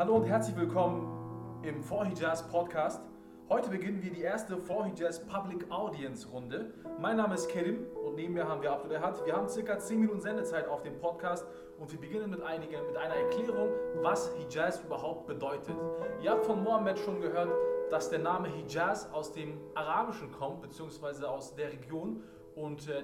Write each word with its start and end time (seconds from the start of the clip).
Hallo 0.00 0.14
und 0.14 0.24
herzlich 0.24 0.56
willkommen 0.56 1.60
im 1.62 1.82
For 1.82 2.06
Hijaz 2.06 2.48
Podcast. 2.48 3.02
Heute 3.50 3.68
beginnen 3.68 4.02
wir 4.02 4.10
die 4.10 4.22
erste 4.22 4.56
For 4.56 4.86
Hijaz 4.86 5.20
Public 5.26 5.70
Audience 5.70 6.26
Runde. 6.26 6.72
Mein 6.98 7.18
Name 7.18 7.34
ist 7.34 7.50
Kerim 7.50 7.84
und 8.02 8.14
neben 8.14 8.32
mir 8.32 8.48
haben 8.48 8.62
wir 8.62 8.72
Abdul 8.72 8.96
Ahad. 8.96 9.22
Wir 9.26 9.36
haben 9.36 9.46
circa 9.46 9.78
10 9.78 10.00
Minuten 10.00 10.22
Sendezeit 10.22 10.66
auf 10.68 10.82
dem 10.82 10.98
Podcast 10.98 11.44
und 11.78 11.92
wir 11.92 12.00
beginnen 12.00 12.30
mit, 12.30 12.40
einigen, 12.40 12.86
mit 12.86 12.96
einer 12.96 13.14
Erklärung, 13.14 13.68
was 14.00 14.32
Hijaz 14.36 14.80
überhaupt 14.82 15.26
bedeutet. 15.26 15.76
Ihr 16.22 16.30
habt 16.30 16.46
von 16.46 16.64
Mohammed 16.64 16.98
schon 16.98 17.20
gehört, 17.20 17.50
dass 17.90 18.08
der 18.08 18.20
Name 18.20 18.48
Hijaz 18.48 19.06
aus 19.12 19.34
dem 19.34 19.60
Arabischen 19.74 20.32
kommt, 20.32 20.62
beziehungsweise 20.62 21.28
aus 21.28 21.54
der 21.56 21.74
Region 21.74 22.22
und 22.54 22.88
äh, 22.88 23.02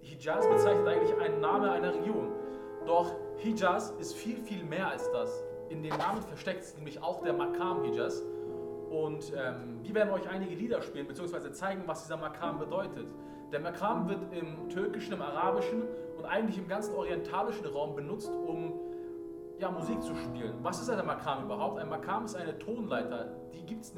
Hijaz 0.00 0.48
bezeichnet 0.48 0.88
eigentlich 0.88 1.20
einen 1.20 1.40
Name 1.42 1.70
einer 1.70 1.92
Region. 1.92 2.32
Doch 2.86 3.14
Hijaz 3.36 3.90
ist 3.98 4.14
viel, 4.14 4.40
viel 4.40 4.64
mehr 4.64 4.88
als 4.88 5.12
das. 5.12 5.44
In 5.70 5.84
dem 5.84 5.96
Namen 5.96 6.20
versteckt 6.22 6.64
sich 6.64 6.76
nämlich 6.76 7.00
auch 7.00 7.22
der 7.22 7.32
Makam 7.32 7.84
Hijaz. 7.84 8.22
Und 8.90 9.32
ähm, 9.36 9.78
wir 9.84 9.94
werden 9.94 10.10
euch 10.10 10.28
einige 10.28 10.52
Lieder 10.56 10.82
spielen, 10.82 11.06
beziehungsweise 11.06 11.52
zeigen, 11.52 11.84
was 11.86 12.02
dieser 12.02 12.16
Makam 12.16 12.58
bedeutet. 12.58 13.06
Der 13.52 13.60
Makam 13.60 14.08
wird 14.08 14.32
im 14.34 14.68
Türkischen, 14.68 15.12
im 15.12 15.22
Arabischen 15.22 15.84
und 16.18 16.24
eigentlich 16.24 16.58
im 16.58 16.66
ganzen 16.66 16.94
orientalischen 16.96 17.66
Raum 17.66 17.94
benutzt, 17.94 18.32
um 18.32 18.72
ja, 19.60 19.70
Musik 19.70 20.02
zu 20.02 20.16
spielen. 20.16 20.54
Was 20.62 20.80
ist 20.80 20.88
der 20.88 21.04
Makam 21.04 21.44
überhaupt? 21.44 21.78
Ein 21.78 21.88
Makam 21.88 22.24
ist 22.24 22.34
eine 22.34 22.58
Tonleiter. 22.58 23.36
Die 23.52 23.64
gibt 23.64 23.84
es 23.84 23.94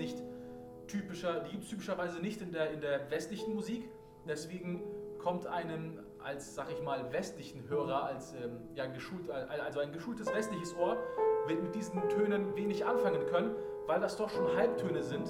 typischer, 0.87 1.45
typischerweise 1.69 2.21
nicht 2.21 2.43
in 2.43 2.53
der, 2.53 2.71
in 2.71 2.83
der 2.83 3.11
westlichen 3.11 3.55
Musik. 3.55 3.89
Deswegen 4.29 4.83
kommt 5.19 5.47
einem 5.47 6.01
als, 6.23 6.55
sag 6.55 6.71
ich 6.71 6.83
mal, 6.83 7.11
westlichen 7.13 7.67
Hörer, 7.69 8.05
als 8.05 8.35
ähm, 8.35 8.59
ja, 8.75 8.87
geschult, 8.87 9.31
also 9.31 9.81
ein 9.81 9.93
geschultes 9.93 10.27
westliches 10.33 10.77
Ohr, 10.77 10.99
mit 11.47 11.75
diesen 11.75 12.09
Tönen 12.09 12.55
wenig 12.57 12.85
anfangen 12.85 13.27
können, 13.27 13.55
weil 13.87 14.01
das 14.01 14.17
doch 14.17 14.31
schon 14.31 14.57
Halbtöne 14.57 15.03
sind. 15.03 15.29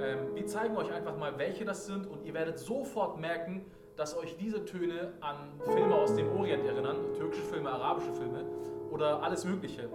Ähm, 0.00 0.34
wir 0.34 0.46
zeigen 0.46 0.76
euch 0.76 0.92
einfach 0.92 1.16
mal, 1.16 1.38
welche 1.38 1.64
das 1.64 1.86
sind 1.86 2.06
und 2.06 2.24
ihr 2.24 2.34
werdet 2.34 2.58
sofort 2.58 3.18
merken, 3.18 3.64
dass 3.96 4.16
euch 4.16 4.36
diese 4.36 4.64
Töne 4.64 5.12
an 5.20 5.60
Filme 5.64 5.94
aus 5.94 6.14
dem 6.14 6.28
Orient 6.36 6.64
erinnern, 6.64 6.96
türkische 7.14 7.42
Filme, 7.42 7.70
arabische 7.70 8.12
Filme 8.12 8.44
oder 8.90 9.22
alles 9.22 9.44
Mögliche. 9.44 9.88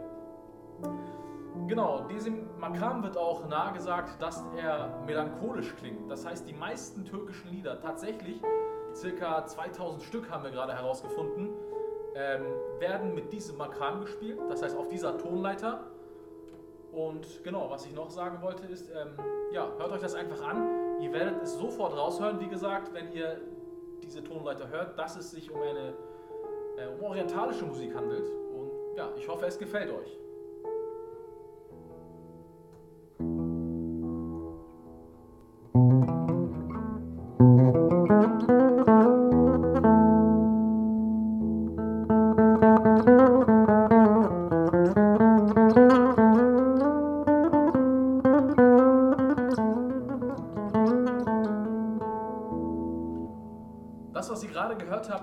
Genau, 1.67 2.01
diesem 2.07 2.47
Makam 2.59 3.03
wird 3.03 3.17
auch 3.17 3.47
nahegesagt, 3.47 4.21
dass 4.21 4.43
er 4.57 5.03
melancholisch 5.05 5.75
klingt. 5.75 6.09
Das 6.09 6.25
heißt, 6.25 6.47
die 6.47 6.53
meisten 6.53 7.05
türkischen 7.05 7.51
Lieder, 7.51 7.79
tatsächlich 7.79 8.41
circa 8.95 9.45
2000 9.45 10.01
Stück 10.03 10.29
haben 10.29 10.43
wir 10.43 10.51
gerade 10.51 10.73
herausgefunden, 10.73 11.49
ähm, 12.15 12.45
werden 12.79 13.15
mit 13.15 13.31
diesem 13.31 13.57
Makam 13.57 14.01
gespielt, 14.01 14.39
das 14.49 14.61
heißt 14.61 14.75
auf 14.75 14.89
dieser 14.89 15.17
Tonleiter. 15.17 15.91
Und 16.91 17.43
genau, 17.43 17.69
was 17.69 17.85
ich 17.85 17.93
noch 17.93 18.09
sagen 18.09 18.41
wollte 18.41 18.67
ist, 18.67 18.89
ähm, 18.89 19.15
ja, 19.53 19.71
hört 19.77 19.91
euch 19.91 20.01
das 20.01 20.13
einfach 20.13 20.41
an. 20.45 20.99
Ihr 20.99 21.13
werdet 21.13 21.41
es 21.41 21.57
sofort 21.57 21.95
raushören, 21.95 22.39
wie 22.39 22.49
gesagt, 22.49 22.93
wenn 22.93 23.11
ihr 23.13 23.39
diese 24.03 24.23
Tonleiter 24.23 24.69
hört, 24.69 24.99
dass 24.99 25.15
es 25.15 25.31
sich 25.31 25.49
um 25.51 25.61
eine 25.61 25.93
äh, 26.77 26.87
um 26.87 27.03
orientalische 27.03 27.65
Musik 27.65 27.95
handelt. 27.95 28.29
Und 28.29 28.71
ja, 28.97 29.09
ich 29.15 29.27
hoffe, 29.27 29.45
es 29.45 29.57
gefällt 29.57 29.91
euch. 29.91 30.19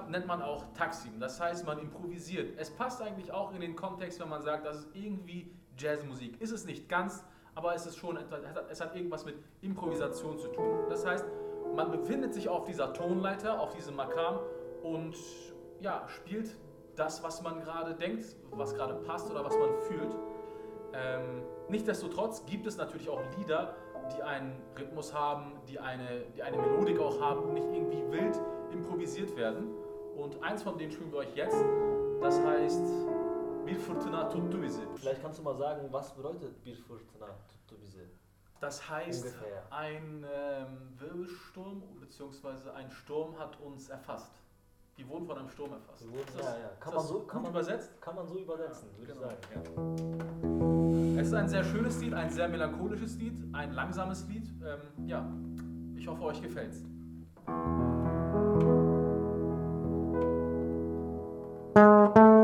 Nennt 0.08 0.26
man 0.26 0.42
auch 0.42 0.64
Taksim. 0.74 1.20
Das 1.20 1.40
heißt, 1.40 1.66
man 1.66 1.78
improvisiert. 1.78 2.58
Es 2.58 2.70
passt 2.70 3.02
eigentlich 3.02 3.32
auch 3.32 3.52
in 3.54 3.60
den 3.60 3.76
Kontext, 3.76 4.20
wenn 4.20 4.28
man 4.28 4.42
sagt, 4.42 4.66
das 4.66 4.76
ist 4.78 4.88
irgendwie 4.94 5.50
Jazzmusik. 5.76 6.40
Ist 6.40 6.52
es 6.52 6.64
nicht 6.64 6.88
ganz, 6.88 7.24
aber 7.54 7.74
es 7.74 7.86
ist 7.86 7.96
schon 7.96 8.16
etwas, 8.16 8.40
es 8.70 8.80
hat 8.80 8.94
irgendwas 8.96 9.24
mit 9.24 9.36
Improvisation 9.60 10.38
zu 10.38 10.48
tun. 10.48 10.86
Das 10.88 11.04
heißt, 11.06 11.26
man 11.74 11.90
befindet 11.90 12.34
sich 12.34 12.48
auf 12.48 12.64
dieser 12.64 12.92
Tonleiter, 12.92 13.60
auf 13.60 13.74
diesem 13.74 13.96
Makam 13.96 14.38
und 14.82 15.16
ja, 15.80 16.06
spielt 16.08 16.56
das, 16.96 17.22
was 17.22 17.42
man 17.42 17.60
gerade 17.60 17.94
denkt, 17.94 18.24
was 18.50 18.74
gerade 18.74 18.94
passt 18.94 19.30
oder 19.30 19.44
was 19.44 19.56
man 19.56 19.70
fühlt. 19.86 20.16
Ähm, 20.94 21.42
Nichtsdestotrotz 21.68 22.46
gibt 22.46 22.66
es 22.66 22.78
natürlich 22.78 23.10
auch 23.10 23.20
Lieder, 23.36 23.74
die 24.16 24.22
einen 24.22 24.58
Rhythmus 24.78 25.12
haben, 25.12 25.52
die 25.68 25.78
eine, 25.78 26.22
die 26.34 26.42
eine 26.42 26.56
Melodik 26.56 26.98
auch 26.98 27.20
haben 27.20 27.42
und 27.42 27.52
nicht 27.52 27.68
irgendwie 27.70 28.10
wild 28.10 28.40
improvisiert 28.72 29.36
werden. 29.36 29.68
Und 30.16 30.42
eins 30.42 30.62
von 30.62 30.76
denen 30.78 30.90
spielen 30.90 31.12
wir 31.12 31.18
euch 31.18 31.34
jetzt. 31.36 31.64
Das 32.20 32.40
heißt 32.40 32.84
Bir 33.66 33.76
Fırtına 33.76 34.28
tuttu 34.28 34.62
bizi. 34.62 34.80
Vielleicht 34.96 35.22
kannst 35.22 35.38
du 35.38 35.42
mal 35.42 35.54
sagen, 35.54 35.88
was 35.92 36.16
bedeutet 36.16 36.64
Bir 36.64 36.76
Fırtına 36.76 37.26
tuttu 37.26 37.76
bizi? 37.82 38.06
Das 38.60 38.90
heißt, 38.90 39.24
Ungefähr. 39.24 39.62
ein 39.70 40.24
ähm, 40.34 40.66
Wirbelsturm 40.98 41.82
bzw. 42.00 42.70
ein 42.70 42.90
Sturm 42.90 43.38
hat 43.38 43.60
uns 43.60 43.88
erfasst. 43.88 44.32
Die 44.96 45.08
wurden 45.08 45.26
von 45.26 45.38
einem 45.38 45.48
Sturm 45.48 45.72
erfasst. 45.72 46.08
Wurden, 46.08 46.26
das, 46.36 46.46
ja, 46.46 46.58
ja. 46.58 46.68
Kann 46.80 46.94
man 46.94 47.06
so 47.06 47.20
kann 47.20 47.42
man, 47.42 47.52
übersetzt? 47.52 48.00
Kann 48.00 48.16
man 48.16 48.26
so 48.26 48.38
übersetzen, 48.38 48.88
ja, 48.92 48.98
würde 48.98 49.14
genau. 49.14 49.28
ich 49.28 49.74
sagen. 49.74 51.14
Ja. 51.14 51.20
Es 51.20 51.26
ist 51.28 51.34
ein 51.34 51.48
sehr 51.48 51.62
schönes 51.62 52.00
Lied, 52.00 52.14
ein 52.14 52.30
sehr 52.30 52.48
melancholisches 52.48 53.16
Lied, 53.16 53.36
ein 53.52 53.72
langsames 53.72 54.26
Lied. 54.26 54.48
Ähm, 54.64 55.06
ja, 55.06 55.30
ich 55.96 56.08
hoffe, 56.08 56.22
euch 56.22 56.42
gefällt's. 56.42 56.84
Música 61.78 62.38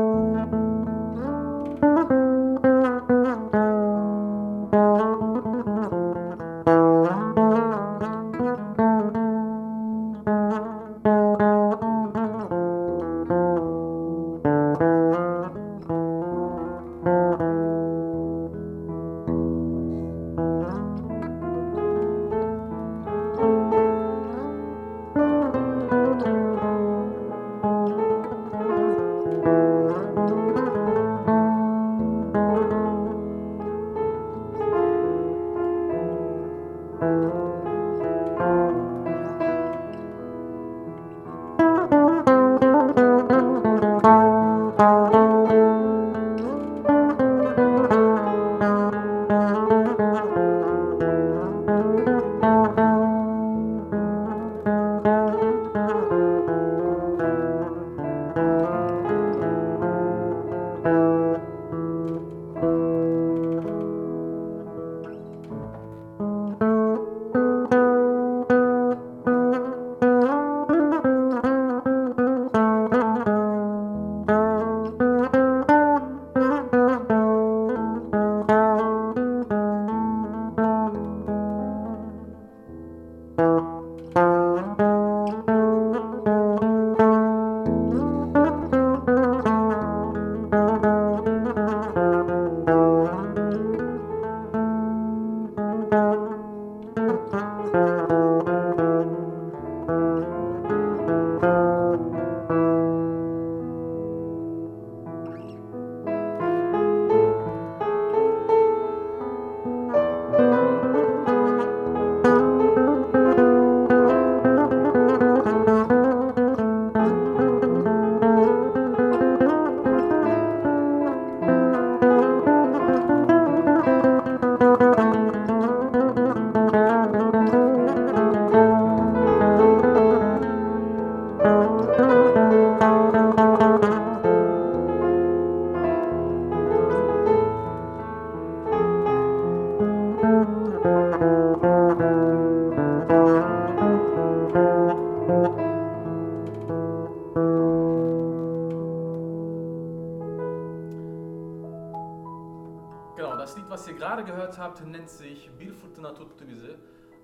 was 153.85 153.91
ihr 153.91 153.97
gerade 153.99 154.23
gehört 154.23 154.57
habt, 154.57 154.83
nennt 154.83 155.11
sich 155.11 155.47
Bir 155.59 155.71
Fırtına 155.71 156.15
Tuttu 156.15 156.47
Bizi. 156.47 156.75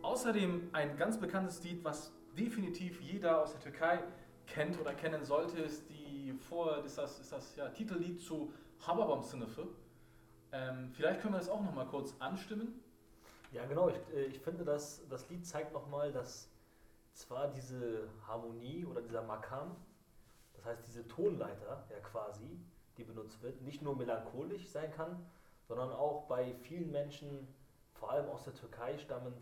Außerdem 0.04 0.70
ein 0.74 0.96
ganz 0.96 1.20
bekanntes 1.20 1.64
Lied, 1.64 1.84
was 1.84 2.12
definitiv 2.38 3.02
jeder 3.02 3.42
aus 3.42 3.54
der 3.54 3.62
Türkei 3.62 4.04
kennt 4.46 4.80
oder 4.80 4.94
kennen 4.94 5.26
sollte, 5.26 5.60
ist 5.60 5.90
die 5.90 6.34
vor 6.34 6.86
ist 6.86 7.00
das, 7.00 7.20
ist 7.20 7.32
das 7.32 7.56
ja, 7.56 7.68
Titellied 7.70 8.22
zu 8.22 8.54
Hababam 8.86 9.24
Sınıfı. 9.24 9.70
Ähm, 10.52 10.92
vielleicht 10.94 11.22
können 11.22 11.34
wir 11.34 11.40
das 11.40 11.50
auch 11.50 11.62
noch 11.62 11.74
mal 11.74 11.88
kurz 11.88 12.16
anstimmen. 12.20 12.80
Ja, 13.52 13.66
genau. 13.66 13.90
Ich, 13.90 13.96
äh, 14.14 14.26
ich 14.26 14.40
finde, 14.40 14.64
dass 14.64 15.02
das 15.10 15.28
Lied 15.32 15.44
zeigt 15.48 15.74
nochmal, 15.74 16.12
dass 16.12 16.48
zwar 17.14 17.48
diese 17.48 18.08
Harmonie 18.28 18.86
oder 18.86 19.02
dieser 19.02 19.24
Makam, 19.24 19.76
das 20.54 20.66
heißt 20.66 20.86
diese 20.86 21.08
Tonleiter 21.08 21.88
ja 21.90 22.00
quasi, 22.02 22.60
die 22.98 23.04
benutzt 23.04 23.42
wird, 23.42 23.64
nicht 23.64 23.82
nur 23.82 23.96
melancholisch 23.96 24.70
sein 24.70 24.92
kann, 24.92 25.26
sondern 25.72 25.94
auch 25.94 26.28
bei 26.28 26.54
vielen 26.64 26.92
Menschen, 26.92 27.48
vor 27.94 28.12
allem 28.12 28.28
aus 28.30 28.44
der 28.44 28.54
Türkei 28.54 28.98
stammend, 28.98 29.38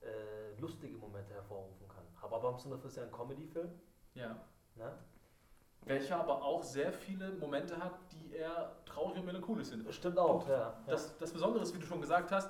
äh, 0.00 0.60
lustige 0.60 0.96
Momente 0.96 1.34
hervorrufen 1.34 1.88
kann. 1.88 2.04
Hababam 2.22 2.56
Sınıfı 2.56 2.86
ist 2.86 2.96
ja 2.96 3.02
ein 3.02 3.10
Comedy-Film. 3.10 3.68
Ja. 4.14 4.36
Ne? 4.76 4.92
Welcher 5.84 6.20
aber 6.20 6.40
auch 6.44 6.62
sehr 6.62 6.92
viele 6.92 7.32
Momente 7.32 7.76
hat, 7.82 7.98
die 8.12 8.32
eher 8.32 8.76
traurig 8.84 9.18
und 9.18 9.26
melancholisch 9.26 9.66
sind. 9.66 9.92
Stimmt 9.92 10.18
auch, 10.18 10.48
ja. 10.48 10.54
ja. 10.54 10.82
Das, 10.86 11.18
das 11.18 11.32
Besondere 11.32 11.64
ist, 11.64 11.74
wie 11.74 11.80
du 11.80 11.86
schon 11.86 12.00
gesagt 12.00 12.30
hast, 12.30 12.48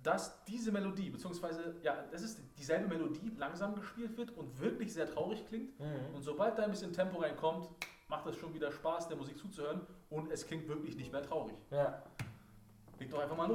dass 0.00 0.44
diese 0.44 0.70
Melodie, 0.70 1.10
beziehungsweise, 1.10 1.74
ja, 1.82 2.04
das 2.12 2.22
ist 2.22 2.40
dieselbe 2.56 2.86
Melodie, 2.86 3.32
langsam 3.36 3.74
gespielt 3.74 4.16
wird 4.16 4.30
und 4.36 4.60
wirklich 4.60 4.92
sehr 4.92 5.06
traurig 5.06 5.44
klingt. 5.48 5.80
Mhm. 5.80 6.14
Und 6.14 6.22
sobald 6.22 6.56
da 6.56 6.62
ein 6.62 6.70
bisschen 6.70 6.92
Tempo 6.92 7.18
reinkommt, 7.18 7.68
macht 8.06 8.24
es 8.26 8.36
schon 8.36 8.54
wieder 8.54 8.70
Spaß, 8.70 9.08
der 9.08 9.16
Musik 9.16 9.36
zuzuhören 9.36 9.80
und 10.10 10.30
es 10.30 10.46
klingt 10.46 10.68
wirklich 10.68 10.94
nicht 10.94 11.10
mehr 11.10 11.22
traurig. 11.22 11.56
Ja. 11.72 12.04
Leg 12.98 13.10
doch 13.10 13.20
einfach 13.20 13.36
mal 13.36 13.48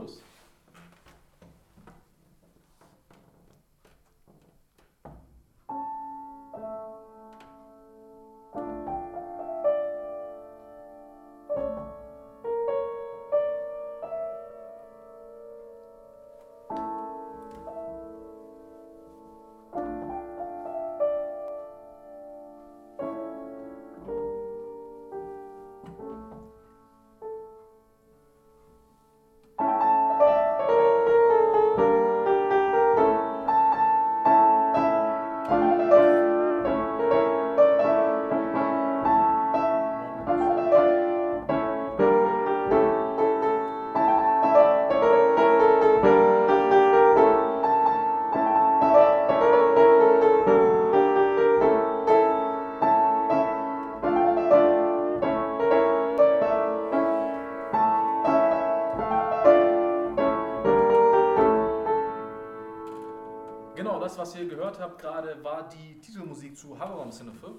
was 64.24 64.36
ihr 64.36 64.48
gehört 64.48 64.80
habt 64.80 65.00
gerade, 65.02 65.44
war 65.44 65.68
die 65.68 66.00
Titelmusik 66.00 66.56
zu 66.58 66.80
Hababam 66.80 67.12
Sınıfı. 67.12 67.52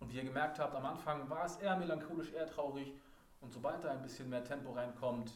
Und 0.00 0.12
wie 0.12 0.16
ihr 0.16 0.24
gemerkt 0.24 0.58
habt, 0.58 0.74
am 0.74 0.84
Anfang 0.84 1.30
war 1.30 1.44
es 1.46 1.56
eher 1.58 1.76
melancholisch, 1.76 2.32
eher 2.32 2.48
traurig. 2.48 2.92
Und 3.40 3.52
sobald 3.52 3.84
da 3.84 3.90
ein 3.92 4.02
bisschen 4.02 4.28
mehr 4.28 4.42
Tempo 4.42 4.72
reinkommt, 4.72 5.30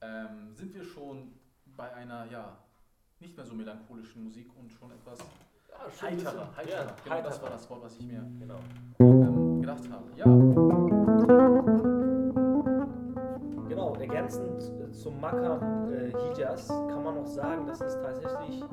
ähm, 0.00 0.52
sind 0.56 0.74
wir 0.74 0.82
schon 0.82 1.30
bei 1.76 1.94
einer, 1.94 2.24
ja, 2.32 2.56
nicht 3.20 3.36
mehr 3.36 3.46
so 3.46 3.54
melancholischen 3.54 4.24
Musik 4.24 4.50
und 4.58 4.72
schon 4.72 4.90
etwas 4.90 5.20
ja 5.20 6.02
heiterer. 6.02 6.48
heiterer. 6.56 6.76
Ja, 6.76 6.96
genau, 7.04 7.22
das 7.22 7.34
heiterer. 7.36 7.42
war 7.42 7.50
das 7.50 7.70
Wort, 7.70 7.82
was 7.84 7.96
ich 7.96 8.06
mir 8.06 8.22
Genau. 8.40 8.58
ähm, 8.98 9.60
gedacht 9.60 9.88
habe. 9.88 10.06
Ja, 10.16 10.24
ergänzend 14.08 14.62
äh, 14.62 14.90
zum 14.92 15.20
Makam 15.20 15.92
äh, 15.92 16.10
Hijaz 16.10 16.68
kann 16.68 17.04
man 17.04 17.14
noch 17.16 17.26
sagen, 17.26 17.66
dass 17.66 17.80
es 17.80 17.94
tatsächlich 17.94 18.64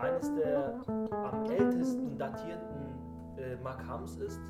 eines 0.00 0.34
der 0.34 0.80
am 0.86 1.44
ältesten 1.44 2.18
datierten 2.18 2.98
äh, 3.36 3.56
Makams 3.62 4.16
ist 4.16 4.40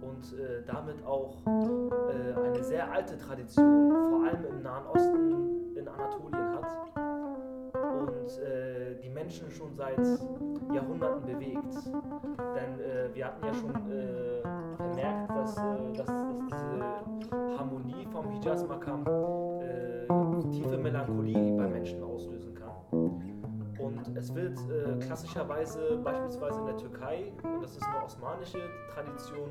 und 0.00 0.38
äh, 0.38 0.62
damit 0.66 1.04
auch 1.04 1.36
äh, 1.46 2.40
eine 2.40 2.62
sehr 2.64 2.90
alte 2.90 3.16
Tradition, 3.18 3.90
vor 4.10 4.24
allem 4.24 4.44
im 4.46 4.62
Nahen 4.62 4.86
Osten 4.86 5.76
in 5.76 5.88
Anatolien 5.88 6.54
hat 6.54 6.92
und 8.02 8.38
äh, 8.38 8.96
die 9.02 9.10
Menschen 9.10 9.50
schon 9.50 9.72
seit 9.74 9.98
Jahrhunderten 10.72 11.22
bewegt. 11.22 11.74
Denn 12.54 12.80
äh, 12.80 13.14
wir 13.14 13.26
hatten 13.26 13.46
ja 13.46 13.54
schon 13.54 13.70
äh, 13.90 14.42
vermerkt, 14.76 15.30
dass, 15.30 15.56
äh, 15.56 15.92
dass, 15.96 16.06
dass 16.06 16.36
diese 16.46 17.58
Harmonie 17.58 18.06
vom 18.12 18.28
Hijaz-Makam 18.30 19.04
äh, 19.72 20.50
tiefe 20.50 20.78
Melancholie 20.78 21.56
bei 21.56 21.66
Menschen 21.68 22.02
auslösen 22.02 22.54
kann. 22.54 22.72
Und 23.78 24.16
es 24.16 24.34
wird 24.34 24.58
äh, 24.70 24.98
klassischerweise 25.04 25.98
beispielsweise 26.04 26.60
in 26.60 26.66
der 26.66 26.76
Türkei, 26.76 27.32
und 27.42 27.62
das 27.62 27.76
ist 27.76 27.86
eine 27.86 28.04
osmanische 28.04 28.60
Tradition, 28.94 29.48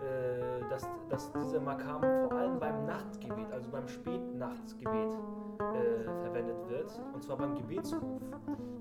äh, 0.00 0.68
dass, 0.70 0.88
dass 1.08 1.32
dieser 1.32 1.60
Makam 1.60 2.00
vor 2.00 2.32
allem 2.32 2.58
beim 2.58 2.86
Nachtgebet, 2.86 3.52
also 3.52 3.68
beim 3.70 3.86
Spätnachtsgebet, 3.88 5.12
äh, 5.60 6.04
verwendet 6.22 6.56
wird. 6.68 6.90
Und 7.12 7.22
zwar 7.22 7.36
beim 7.36 7.54
Gebetsruf. 7.54 8.22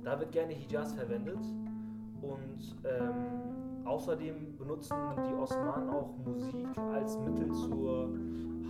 Da 0.03 0.19
wird 0.19 0.31
gerne 0.31 0.53
Hijaz 0.53 0.93
verwendet. 0.93 1.39
Und 2.21 2.75
ähm, 2.85 3.85
außerdem 3.85 4.57
benutzen 4.57 4.95
die 5.27 5.33
Osmanen 5.35 5.89
auch 5.89 6.13
Musik 6.25 6.67
als 6.93 7.17
Mittel 7.19 7.51
zur 7.51 8.09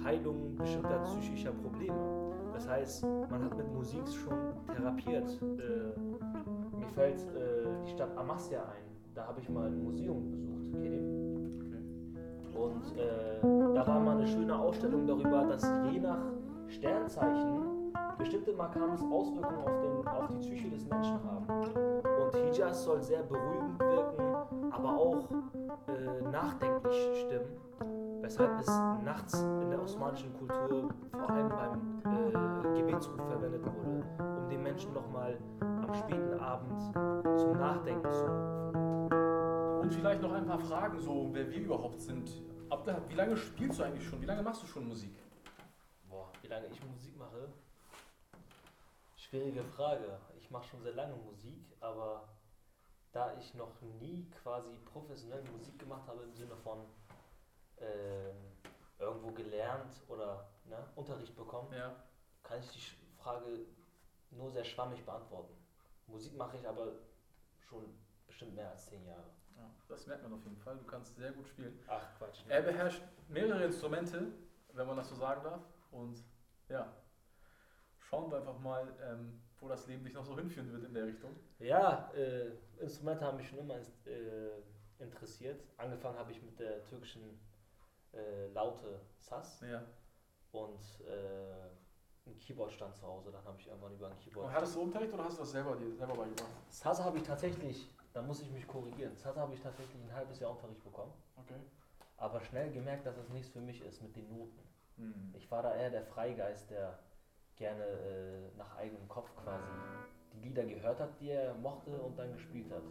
Heilung 0.03 0.55
bestimmter 0.55 0.99
psychischer 0.99 1.51
Probleme. 1.51 1.95
Das 2.53 2.67
heißt, 2.67 3.05
man 3.29 3.43
hat 3.43 3.57
mit 3.57 3.71
Musik 3.73 4.07
schon 4.07 4.37
therapiert. 4.75 5.41
Äh, 5.41 6.77
mir 6.77 6.87
fällt 6.89 7.21
äh, 7.21 7.67
die 7.85 7.91
Stadt 7.91 8.15
Amasya 8.17 8.61
ein. 8.61 8.89
Da 9.15 9.27
habe 9.27 9.39
ich 9.39 9.49
mal 9.49 9.67
ein 9.67 9.83
Museum 9.83 10.29
besucht. 10.29 10.83
Ihr? 10.83 11.19
Und 12.59 12.97
äh, 12.97 13.39
da 13.73 13.87
war 13.87 13.99
mal 13.99 14.17
eine 14.17 14.27
schöne 14.27 14.57
Ausstellung 14.57 15.07
darüber, 15.07 15.45
dass 15.45 15.63
je 15.91 15.99
nach 15.99 16.19
Sternzeichen 16.67 17.93
bestimmte 18.17 18.53
Makams 18.53 19.01
Auswirkungen 19.03 19.61
auf, 19.65 19.81
den, 19.81 20.07
auf 20.07 20.27
die 20.27 20.37
Psyche 20.39 20.69
des 20.69 20.85
Menschen 20.87 21.19
haben. 21.23 21.45
Und 21.47 22.35
Hijaz 22.35 22.83
soll 22.83 23.01
sehr 23.01 23.23
beruhigend 23.23 23.79
wirken, 23.79 24.35
aber 24.71 24.97
auch 24.97 25.29
äh, 25.87 26.29
nachdenklich 26.29 27.25
stimmen, 27.25 27.47
weshalb 28.29 28.59
es 28.59 28.67
nachts 29.03 29.33
in 29.39 29.71
der 29.71 29.81
osmanischen 29.81 30.31
Kultur 30.38 30.93
vor 31.12 31.29
allem 31.31 31.50
beim 31.50 32.75
äh, 32.75 32.79
Gebetsruf 32.79 33.15
verwendet 33.15 33.65
wurde, 33.65 34.05
um 34.38 34.48
den 34.48 34.62
Menschen 34.62 34.93
nochmal 34.93 35.36
am 35.59 35.91
späten 35.95 36.39
Abend 36.39 36.79
zum 37.39 37.53
Nachdenken 37.53 38.07
zu 38.12 38.25
rufen. 38.25 39.81
und 39.81 39.91
vielleicht 39.91 40.21
noch 40.21 40.31
ein 40.31 40.45
paar 40.45 40.59
Fragen, 40.59 41.00
so 41.00 41.29
wer 41.31 41.50
wir 41.50 41.57
überhaupt 41.57 42.00
sind. 42.01 42.29
Abdel, 42.69 43.01
wie 43.07 43.15
lange 43.15 43.36
spielst 43.36 43.79
du 43.79 43.83
eigentlich 43.83 44.07
schon? 44.07 44.21
Wie 44.21 44.27
lange 44.27 44.43
machst 44.43 44.62
du 44.62 44.67
schon 44.67 44.88
Musik? 44.88 45.17
Boah, 46.07 46.31
wie 46.43 46.48
lange 46.50 46.67
ich 46.67 46.79
Musik 46.86 47.17
mache? 47.17 47.50
Schwierige 49.15 49.63
Frage. 49.63 50.19
Ich 50.38 50.51
mache 50.51 50.67
schon 50.67 50.83
sehr 50.83 50.93
lange 50.93 51.15
Musik, 51.15 51.65
aber 51.79 52.29
da 53.12 53.36
ich 53.39 53.55
noch 53.55 53.81
nie 54.00 54.29
quasi 54.43 54.69
professionell 54.86 55.41
Musik 55.51 55.79
gemacht 55.79 56.07
habe 56.07 56.21
im 56.21 56.36
Sinne 56.36 56.55
von 56.57 56.77
ähm, 57.81 58.36
irgendwo 58.98 59.31
gelernt 59.31 59.93
oder 60.07 60.50
ne, 60.65 60.77
Unterricht 60.95 61.36
bekommen, 61.36 61.71
Ja. 61.74 61.95
kann 62.43 62.59
ich 62.59 62.69
die 62.71 63.15
Frage 63.21 63.59
nur 64.31 64.50
sehr 64.51 64.63
schwammig 64.65 65.03
beantworten. 65.05 65.53
Musik 66.07 66.36
mache 66.36 66.57
ich 66.57 66.67
aber 66.67 66.93
schon 67.67 67.86
bestimmt 68.27 68.55
mehr 68.55 68.69
als 68.71 68.88
zehn 68.88 69.05
Jahre. 69.05 69.29
ja. 69.57 69.69
Das 69.88 70.05
merkt 70.07 70.24
man 70.24 70.33
auf 70.33 70.43
jeden 70.43 70.57
Fall. 70.57 70.77
Du 70.77 70.86
kannst 70.86 71.15
sehr 71.15 71.31
gut 71.31 71.48
spielen. 71.48 71.79
Ach 71.88 72.05
Quatsch. 72.17 72.39
Er 72.48 72.62
beherrscht 72.62 73.01
mehrere 73.27 73.63
Instrumente, 73.65 74.31
wenn 74.74 74.88
man 74.88 74.98
das 74.98 75.09
so 75.09 75.15
sagen 75.15 75.43
darf. 75.43 75.62
Und 75.91 76.24
ja, 76.67 76.91
schauen 78.00 78.29
wir 78.31 78.38
einfach 78.39 78.59
mal, 78.59 78.88
ähm, 79.03 79.41
wo 79.59 79.67
das 79.67 79.88
Leben 79.88 80.03
dich 80.03 80.13
noch 80.13 80.25
so 80.25 80.36
hinführen 80.38 80.71
wird 80.71 80.83
in 80.86 80.93
der 80.93 81.05
Richtung. 81.05 81.36
Ja, 81.59 82.12
äh, 82.15 82.51
Instrumente 82.79 83.25
haben 83.25 83.38
mich 83.38 83.50
schon 83.50 83.59
immer 83.59 83.75
äh, 84.05 84.62
interessiert. 85.00 85.62
Angefangen 85.77 86.17
habe 86.17 86.31
ich 86.31 86.41
mit 86.41 86.59
der 86.59 86.83
türkischen 86.86 87.39
äh, 88.13 88.47
Laute 88.53 88.99
Saz 89.19 89.61
Ja. 89.61 89.83
und 90.51 90.79
äh, 91.07 92.29
ein 92.29 92.37
Keyboard-Stand 92.37 92.95
zu 92.95 93.05
Hause. 93.07 93.31
Dann 93.31 93.43
habe 93.43 93.57
ich 93.59 93.67
irgendwann 93.67 93.93
über 93.93 94.07
ein 94.07 94.17
Keyboard. 94.19 94.47
Und 94.47 94.53
hattest 94.53 94.75
du 94.75 94.81
Unterricht 94.81 95.13
oder 95.13 95.25
hast 95.25 95.37
du 95.37 95.41
das 95.41 95.51
selber 95.51 95.75
dir 95.75 95.93
selber 95.95 96.13
beigebracht? 96.13 96.49
Salsa 96.69 97.03
habe 97.03 97.17
ich 97.17 97.23
tatsächlich, 97.23 97.89
da 98.13 98.21
muss 98.21 98.41
ich 98.41 98.51
mich 98.51 98.67
korrigieren, 98.67 99.15
Salsa 99.15 99.41
habe 99.41 99.53
ich 99.53 99.61
tatsächlich 99.61 100.01
ein 100.03 100.13
halbes 100.13 100.39
Jahr 100.39 100.51
Unterricht 100.51 100.83
bekommen. 100.83 101.13
Okay. 101.37 101.59
Aber 102.17 102.41
schnell 102.41 102.71
gemerkt, 102.71 103.05
dass 103.05 103.17
es 103.17 103.29
nichts 103.29 103.49
für 103.49 103.61
mich 103.61 103.81
ist 103.81 104.01
mit 104.01 104.15
den 104.15 104.27
Noten. 104.29 104.59
Hm. 104.97 105.33
Ich 105.37 105.49
war 105.49 105.63
da 105.63 105.73
eher 105.75 105.89
der 105.89 106.03
Freigeist, 106.03 106.69
der 106.69 106.99
gerne 107.55 107.83
äh, 107.85 108.57
nach 108.57 108.75
eigenem 108.77 109.07
Kopf 109.07 109.33
quasi 109.35 109.67
die 110.33 110.39
Lieder 110.47 110.65
gehört 110.65 110.99
hat, 110.99 111.19
die 111.19 111.29
er 111.29 111.53
mochte 111.55 111.91
und 111.91 112.17
dann 112.17 112.33
gespielt 112.33 112.71
hat. 112.71 112.83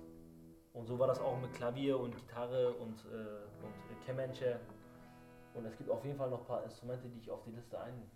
Und 0.72 0.86
so 0.86 0.98
war 0.98 1.06
das 1.08 1.20
auch 1.20 1.38
mit 1.40 1.52
Klavier 1.54 1.98
und 1.98 2.14
Gitarre 2.14 2.72
und, 2.72 3.04
äh, 3.06 3.64
und 3.64 4.04
Kemenche. 4.06 4.60
Und 5.58 5.66
es 5.66 5.76
gibt 5.76 5.90
auf 5.90 6.04
jeden 6.04 6.16
Fall 6.16 6.30
noch 6.30 6.40
ein 6.40 6.46
paar 6.46 6.62
Instrumente, 6.64 7.08
die 7.08 7.18
ich 7.18 7.30
auf 7.30 7.42
die 7.42 7.50
Liste 7.50 7.80
ein, 7.80 8.08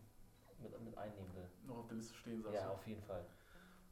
mit, 0.61 0.81
mit 0.85 0.97
einnehmen 0.97 1.35
will. 1.35 1.49
Noch 1.67 1.79
auf 1.79 1.87
der 1.89 1.97
Liste 1.97 2.15
stehen, 2.15 2.41
sagst 2.43 2.55
Ja, 2.61 2.67
du. 2.67 2.73
auf 2.75 2.87
jeden 2.87 3.03
Fall. 3.03 3.25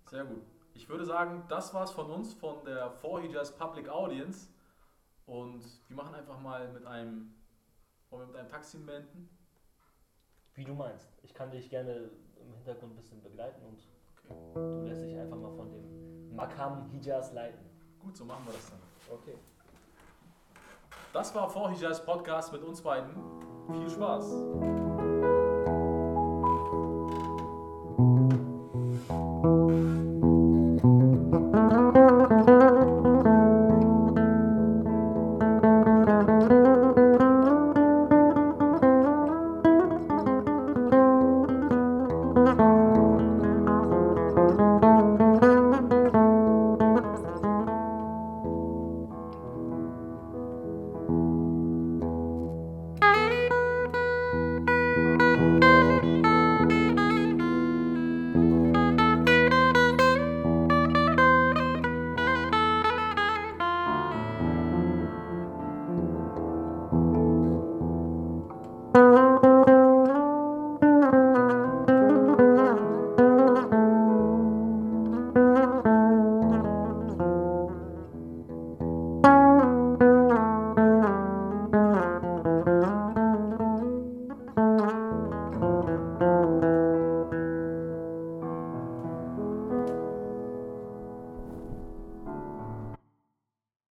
Sehr 0.06 0.24
gut. 0.24 0.42
Ich 0.74 0.88
würde 0.88 1.04
sagen, 1.04 1.42
das 1.48 1.74
war's 1.74 1.90
von 1.90 2.08
uns, 2.10 2.32
von 2.34 2.64
der 2.64 2.92
4Hijas 3.02 3.56
Public 3.58 3.88
Audience. 3.88 4.48
Und 5.26 5.64
wir 5.88 5.96
machen 5.96 6.14
einfach 6.14 6.38
mal 6.40 6.68
mit 6.72 6.86
einem, 6.86 7.34
wollen 8.10 8.22
wir 8.22 8.26
mit 8.28 8.36
einem 8.36 8.48
Taxi 8.48 8.78
beenden? 8.78 9.28
Wie 10.54 10.64
du 10.64 10.74
meinst. 10.74 11.08
Ich 11.22 11.34
kann 11.34 11.50
dich 11.50 11.68
gerne 11.70 12.10
im 12.40 12.54
Hintergrund 12.54 12.92
ein 12.92 12.96
bisschen 12.96 13.20
begleiten 13.22 13.64
und 13.66 13.78
Okay. 14.28 14.54
du 14.54 14.86
lässt 14.86 15.02
dich 15.02 15.16
einfach 15.18 15.36
mal 15.36 15.52
von 15.56 15.72
dem 15.72 16.36
Makam 16.36 16.88
Hijaz 16.90 17.32
leiten. 17.32 17.58
Gut, 17.98 18.16
so 18.16 18.24
machen 18.24 18.46
wir 18.46 18.52
das 18.52 18.70
dann. 18.70 18.78
Okay. 19.12 19.34
Das 21.12 21.34
war 21.34 21.50
4Hijas 21.50 22.04
Podcast 22.04 22.52
mit 22.52 22.62
uns 22.62 22.80
beiden. 22.80 23.39
Viel 23.72 23.88
Spaß! 23.88 24.89